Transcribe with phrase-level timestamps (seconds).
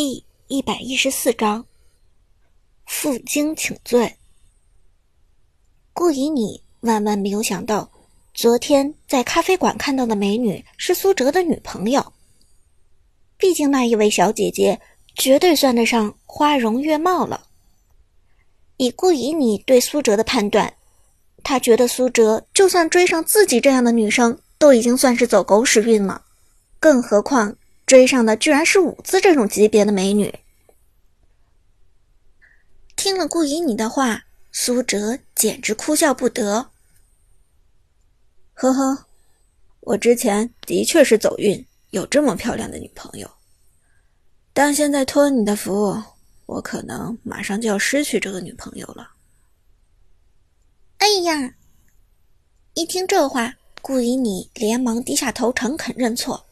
[0.00, 1.66] 第一百一十四章，
[2.86, 4.14] 负荆请罪。
[5.92, 7.90] 顾以你万万没有想到，
[8.32, 12.12] 昨天在咖啡馆看到的美女是苏哲的女朋友。
[13.36, 14.80] 毕竟那一位小姐姐
[15.16, 17.48] 绝对算得上花容月貌了。
[18.76, 20.72] 以顾以你对苏哲的判断，
[21.42, 26.22] 他觉得苏哲就算追上自己这样的女生，都已经算是走狗屎运了，
[26.78, 27.56] 更何况……
[27.88, 30.40] 追上的居然是舞姿这种级别的美女。
[32.94, 36.70] 听了顾以你的话，苏哲简直哭笑不得。
[38.52, 39.06] 呵呵，
[39.80, 43.30] 我之前的确是走运，有这么漂亮的女朋友，
[44.52, 46.02] 但现在托你的福，
[46.44, 49.12] 我可能马上就要失去这个女朋友了。
[50.98, 51.54] 哎呀！
[52.74, 56.47] 一听这话，顾以你连忙低下头，诚恳认错。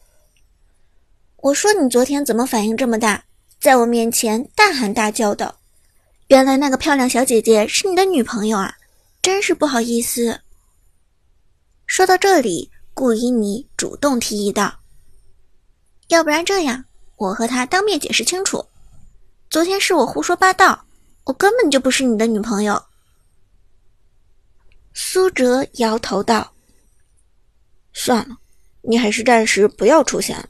[1.37, 3.23] 我说你昨天怎么反应这么大，
[3.59, 5.55] 在我面前大喊大叫的？
[6.27, 8.75] 原来那个漂亮小姐姐是你的女朋友啊，
[9.21, 10.41] 真是不好意思。
[11.85, 14.79] 说到这里，顾依妮主动提议道
[16.09, 16.83] ：“要不然这样，
[17.17, 18.65] 我和她当面解释清楚，
[19.49, 20.85] 昨天是我胡说八道，
[21.23, 22.81] 我根本就不是你的女朋友。”
[24.91, 26.51] 苏哲摇头道
[27.93, 28.35] ：“算了，
[28.81, 30.49] 你还是暂时不要出现了。”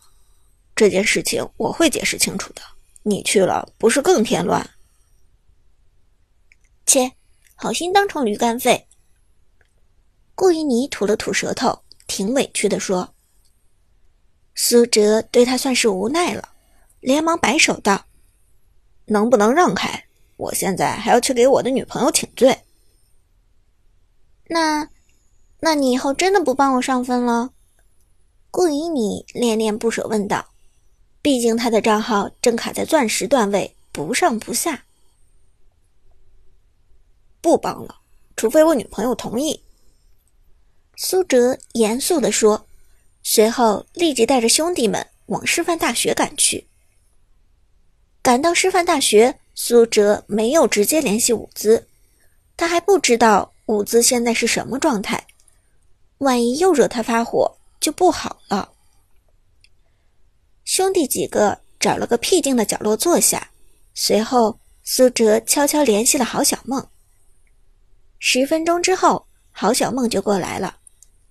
[0.77, 2.61] 这件事情我会解释清楚的。
[3.01, 4.69] 你去了，不是更添乱？
[6.85, 7.13] 切，
[7.55, 8.87] 好心当成驴肝肺。
[10.35, 13.15] 顾依妮吐了吐舌头，挺委屈的说
[14.53, 16.49] ：“苏哲对他算是无奈了，
[16.99, 18.05] 连忙摆手道
[19.05, 20.05] ：‘能不能让开？
[20.35, 22.55] 我现在还要去给我的女朋友请罪。’
[24.49, 24.87] 那，
[25.61, 27.51] 那你以后真的不帮我上分了？”
[28.51, 30.53] 顾依妮恋恋不舍问道。
[31.27, 34.85] 毕竟他的账号正卡在钻石段位，不上不下。
[37.41, 37.99] 不帮了，
[38.37, 39.61] 除非我女朋友同意。”
[40.95, 42.65] 苏哲严肃地说，
[43.23, 46.65] 随后立即带着兄弟们往师范大学赶去。
[48.21, 51.89] 赶到师范大学，苏哲没有直接联系伍兹，
[52.55, 55.27] 他还不知道伍兹现在是什么状态，
[56.19, 58.75] 万一又惹他发火，就不好了。
[60.67, 63.49] 兄弟几个找了个僻静的角落坐下，
[63.93, 66.85] 随后苏哲悄悄联系了郝小梦。
[68.19, 70.75] 十分钟之后，郝小梦就过来了，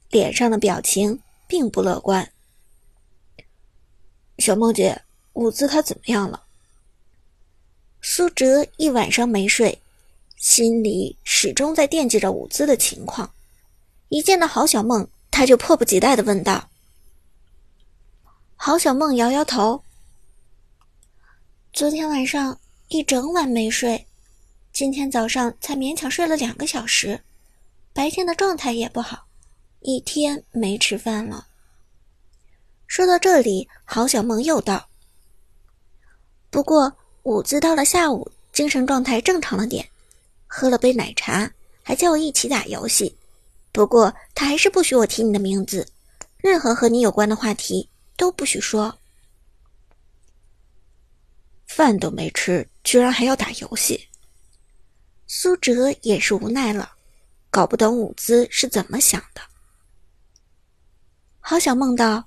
[0.08, 2.26] 脸上的表情并不乐观。
[4.38, 5.02] 小梦姐，
[5.34, 6.42] 伍兹他怎么样了？
[8.00, 9.78] 苏哲一晚上没睡，
[10.38, 13.30] 心里始终在惦记着伍兹的情况。
[14.08, 16.70] 一见到郝小梦，他就迫不及待的问道。
[18.58, 19.80] 郝小梦摇摇头。
[21.72, 22.58] 昨天晚上
[22.88, 24.06] 一整晚没睡，
[24.72, 27.20] 今天早上才勉强睡了两个小时，
[27.92, 29.26] 白天的状态也不好，
[29.80, 31.46] 一天没吃饭了。
[32.86, 34.88] 说到这里，郝小梦又道
[36.50, 36.92] ：“不过
[37.24, 39.86] 伍兹到了下午，精神状态正常了点，
[40.46, 41.48] 喝了杯奶茶，
[41.82, 43.16] 还叫我一起打游戏。
[43.70, 45.86] 不过他还是不许我提你的名字，
[46.38, 48.98] 任何和你有关的话题。”都不许说，
[51.66, 54.08] 饭都没吃，居然还要打游戏。
[55.26, 56.92] 苏哲也是无奈了，
[57.50, 59.40] 搞不懂伍兹是怎么想的。
[61.40, 62.26] 好想梦到，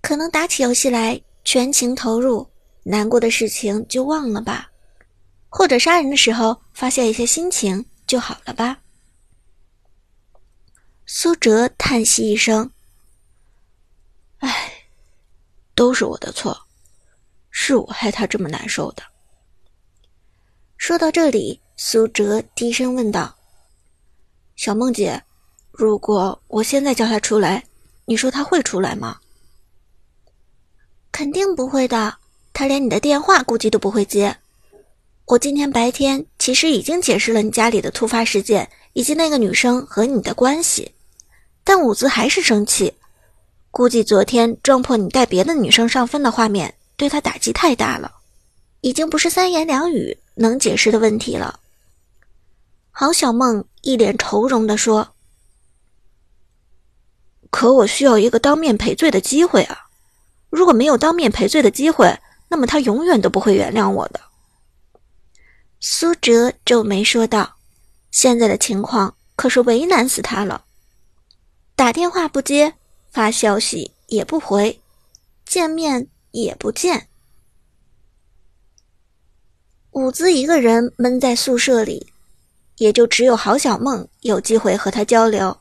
[0.00, 2.48] 可能打起游戏来全情投入，
[2.84, 4.70] 难过的事情就忘了吧，
[5.48, 8.80] 或者杀人的时候发泄一些心情就好了吧。
[11.06, 12.70] 苏哲叹息一声。
[14.40, 14.72] 唉，
[15.74, 16.58] 都是我的错，
[17.50, 19.02] 是我害他这么难受的。
[20.76, 23.36] 说到这里，苏哲低声问道
[24.56, 25.22] ：“小梦姐，
[25.70, 27.62] 如果我现在叫他出来，
[28.06, 29.18] 你说他会出来吗
[31.12, 32.16] ？”“肯定不会的，
[32.54, 34.34] 他连你的电话估计都不会接。
[35.26, 40.94] 我今天白天其实已经解释了你家里的突发事件以及那个女生和你的关系，
[41.62, 42.94] 但伍兹还是生气。”
[43.70, 48.12] 估计昨天撞破你带别的女生上分的画面，对他打击太大了，
[48.80, 51.60] 已经不是三言两语能解释的问题了。
[52.90, 55.14] 郝小梦一脸愁容地说
[57.50, 59.86] ：“可我需要一个当面赔罪的机会啊！
[60.50, 62.18] 如果没有当面赔罪的机会，
[62.48, 64.20] 那么他永远都不会原谅我的。”
[65.78, 67.56] 苏哲皱眉说道
[68.10, 70.64] ：“现在的情况可是为难死他了，
[71.76, 72.74] 打电话不接。”
[73.10, 74.80] 发消息也不回，
[75.44, 77.08] 见面也不见，
[79.90, 82.12] 伍兹一个人闷在宿舍里，
[82.76, 85.58] 也就只有郝小梦有机会和他交流。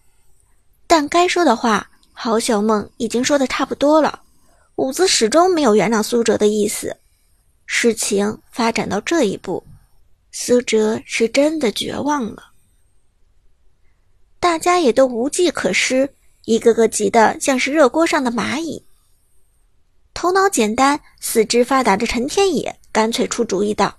[0.86, 4.22] 但该说的话，郝小梦已经说的差不多了。
[4.75, 6.95] 伍兹始终没有原谅苏哲的意思。
[7.66, 9.63] 事情发展到这一步，
[10.31, 12.52] 苏哲是真的绝望了。
[14.40, 16.13] 大家也都无计可施，
[16.50, 18.84] 一个个急得像是热锅上的蚂蚁。
[20.16, 23.96] 头脑简单、四肢发达的陈天野干脆出主意道：“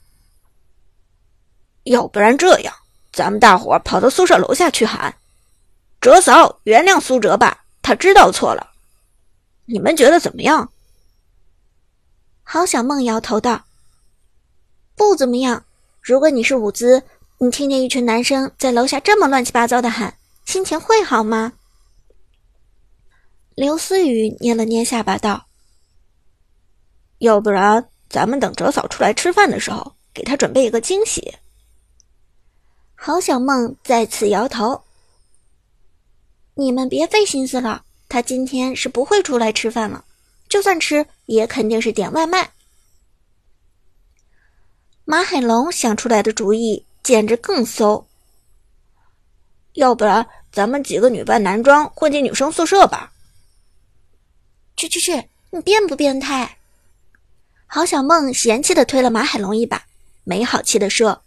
[1.87, 2.75] 要不然这样，
[3.12, 5.14] 咱们大伙跑到宿舍楼下去喊，
[6.00, 8.73] 哲嫂原谅苏哲吧，他知道错了。
[9.67, 10.73] 你们觉得怎么样？”
[12.43, 13.64] 郝小梦摇头道
[14.99, 15.64] ：“不怎么样。
[16.03, 17.00] 如果你是舞姿，
[17.38, 20.12] 你听见一群男生在楼下这么乱七八糟的喊。”
[20.46, 21.53] 心情会好吗？
[23.60, 25.44] 刘思雨捏了捏下巴道
[27.20, 31.34] ：“要不然，咱们等哲嫂出来吃饭的时候，给她准备一个惊喜。”
[32.96, 34.82] 郝小梦再次摇头
[36.56, 40.06] ：“你们别费心思了，她今天是不会出来吃饭了，
[40.48, 42.52] 就算吃，也肯定是点外卖。”
[45.04, 48.06] 马海龙想出来的主意简直更馊，
[49.74, 50.26] 要不然。
[50.50, 53.12] 咱们几个女扮男装混进女生宿舍吧！
[54.81, 56.56] 去去去，你变不变态？
[57.67, 59.85] 郝小梦嫌弃的推了马海龙一把，
[60.25, 61.23] 没好气的说。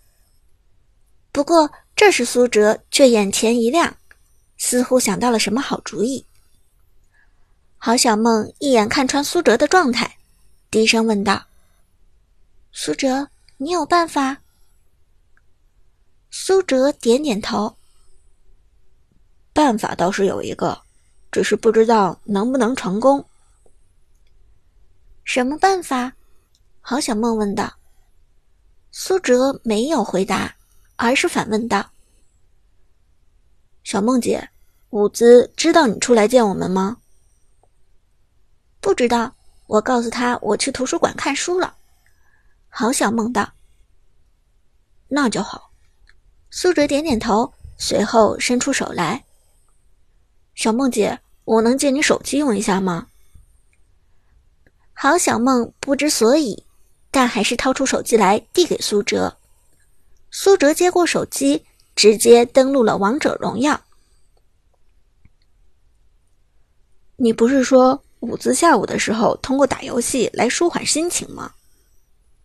[1.31, 3.95] 不过这时苏哲却眼前一亮，
[4.57, 6.25] 似乎想到了什么好主意。
[7.77, 10.17] 郝小梦一眼看穿苏哲的状态，
[10.71, 11.45] 低声问道
[12.73, 13.27] ：“苏哲，
[13.57, 14.37] 你有办法？”
[16.31, 17.77] 苏哲点点头。
[19.53, 20.81] 办法倒是有一个，
[21.31, 23.23] 只是不知道能不能成功。
[25.23, 26.13] 什么办法？
[26.81, 27.73] 郝小梦问道。
[28.91, 30.53] 苏哲没有回答，
[30.97, 31.89] 而是反问道
[33.83, 34.49] ：“小梦姐，
[34.91, 36.97] 伍兹知道你出来见我们吗
[38.79, 39.33] ？”“不知道，
[39.65, 41.75] 我告诉他我去图书馆看书了。”
[42.69, 43.51] 郝小梦道。
[45.07, 45.71] “那就好。”
[46.51, 49.23] 苏哲点点头，随后伸出手来。
[50.53, 53.07] 小梦姐，我能借你手机用一下吗？
[55.03, 56.63] 郝小梦不知所以，
[57.11, 59.37] 但还是掏出手机来递给苏哲。
[60.31, 63.81] 苏哲接过手机，直接登录了王者荣耀。
[67.17, 71.51] 你不是说伍兹下午的时候通过打游戏来舒缓心情吗？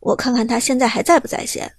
[0.00, 1.72] 我看看他现在还在不在线。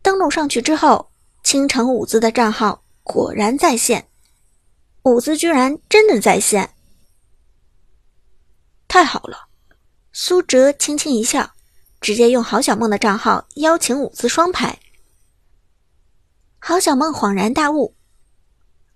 [0.00, 1.10] 登录上去之后，
[1.42, 2.84] 倾城伍兹的账号。
[3.02, 4.06] 果然在线，
[5.02, 6.70] 伍兹居然真的在线，
[8.88, 9.46] 太好了！
[10.12, 11.52] 苏哲轻轻一笑，
[12.00, 14.78] 直接用郝小梦的账号邀请伍兹双排。
[16.58, 17.94] 郝小梦恍然大悟：“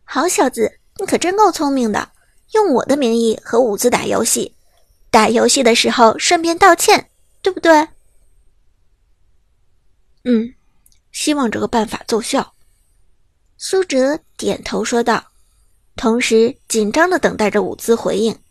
[0.03, 2.11] 好小子，你可真够聪明的，
[2.53, 4.57] 用我的名义和伍兹打游戏，
[5.11, 7.11] 打游戏的时候顺便道歉，
[7.43, 7.87] 对不对
[10.25, 10.55] ？”“嗯，
[11.13, 12.55] 希望这个办法奏效。”
[13.59, 15.23] 苏哲点头说道，
[15.95, 18.42] 同时紧张的等待着伍兹回应。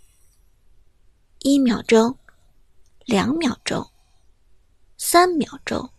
[1.43, 2.15] 一秒钟，
[3.05, 3.89] 两秒钟，
[4.99, 5.89] 三秒钟，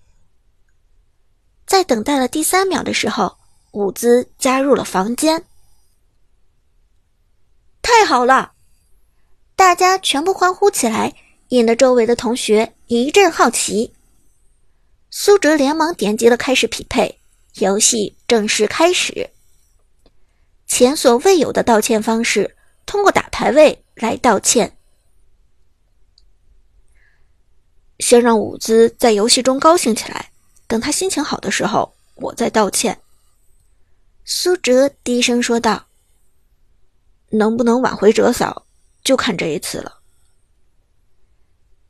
[1.66, 3.36] 在等待了第三秒的时候，
[3.72, 5.44] 伍兹加入了房间。
[7.82, 8.52] 太好了！
[9.56, 11.12] 大家全部欢呼起来，
[11.48, 13.92] 引得周围的同学一阵好奇。
[15.10, 17.18] 苏哲连忙点击了开始匹配。
[17.54, 19.28] 游戏正式开始。
[20.68, 22.56] 前所未有的道歉方式，
[22.86, 24.78] 通过打排位来道歉。
[28.02, 30.30] 先让伍兹在游戏中高兴起来，
[30.66, 32.98] 等他心情好的时候，我再道歉。”
[34.26, 35.86] 苏哲低声说道。
[37.30, 38.66] “能不能挽回哲嫂，
[39.02, 40.00] 就看这一次了。”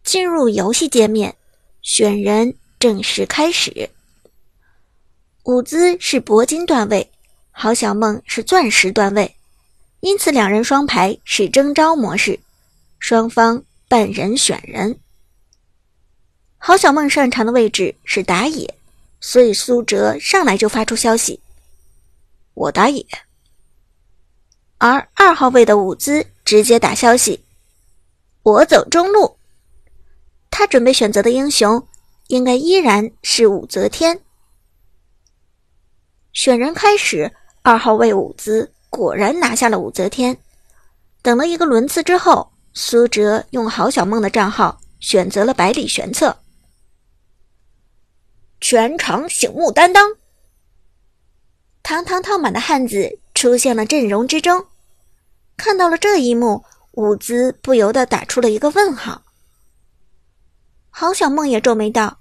[0.05, 1.35] 进入游戏界面，
[1.81, 3.91] 选人正式开始。
[5.45, 7.11] 伍兹是铂金段位，
[7.51, 9.35] 郝小梦是钻石段位，
[10.01, 12.39] 因此两人双排是征召模式，
[12.99, 15.01] 双方半人选人。
[16.65, 18.73] 郝小梦擅长的位置是打野，
[19.21, 21.41] 所以苏哲上来就发出消息
[22.55, 23.05] ：“我打野。”
[24.79, 27.45] 而二号位的伍兹直接打消息
[28.45, 29.37] ：“我走中路。”
[30.51, 31.85] 他准备选择的英雄
[32.29, 34.21] 应该依然是武则天。
[36.33, 40.39] 选人开始，二号位伍兹果然拿下了武则天。
[41.23, 46.37] 等了一个轮次之后，苏哲用郝小梦的账号选择了百里玄策，
[48.63, 50.17] 全场醒目担当。
[51.83, 54.65] 堂堂套马的汉子出现了阵容之中。
[55.57, 59.23] 看到了这一幕，伍兹不由得打出了一个问号。
[60.91, 62.19] 郝小梦也皱眉道：“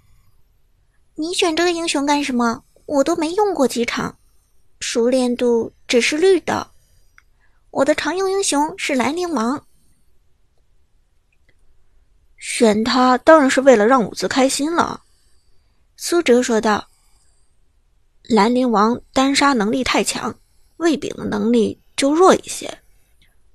[1.16, 2.64] 你选这个英雄干什么？
[2.88, 4.18] 我都没用过几场，
[4.80, 6.72] 熟练度只是绿的。
[7.70, 9.64] 我的常用英雄是兰陵王。”
[12.38, 15.04] 选他当然是为了让伍兹开心了，
[15.96, 16.88] 苏哲说道。
[18.24, 20.34] 兰陵王单杀能力太强，
[20.78, 22.80] 魏炳的能力就弱一些。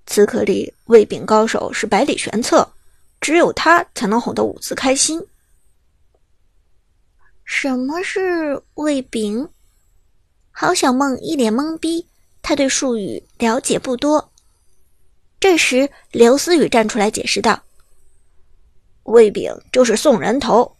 [0.06, 2.68] 此刻里魏炳高手是百里玄策，
[3.20, 5.24] 只有他才能哄得伍子开心。
[7.44, 9.48] 什么是魏炳？
[10.50, 12.06] 郝小梦一脸懵逼，
[12.42, 14.32] 他对术语了解不多。
[15.40, 17.62] 这时，刘思雨站出来解释道。
[19.04, 20.75] 魏炳就是送人头，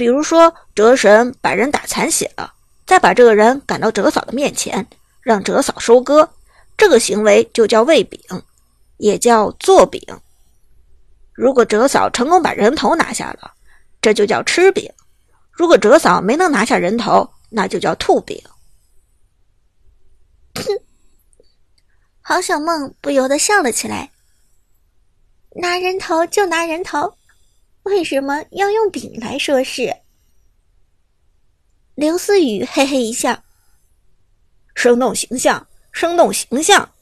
[0.00, 2.54] 比如说哲神把人打残血了，
[2.86, 4.86] 再把这个人赶到哲嫂的面前，
[5.20, 6.26] 让哲嫂收割，
[6.74, 8.18] 这个行为就叫喂饼，
[8.96, 10.00] 也叫做饼。
[11.34, 13.52] 如果哲嫂成功把人头拿下了，
[14.00, 14.90] 这就叫吃饼；
[15.52, 18.42] 如果哲嫂没能拿下人头，那就叫吐饼。
[20.54, 20.64] 哼，
[22.22, 24.10] 郝小梦不由得笑了起来。
[25.56, 27.18] 拿人头就拿人头。
[27.84, 29.96] 为什么要用饼来说事？
[31.94, 33.42] 刘思雨嘿嘿一笑，
[34.74, 36.92] 生动形象，生动形象。